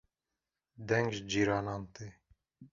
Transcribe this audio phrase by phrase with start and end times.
[0.87, 2.07] deng ji cîranan tê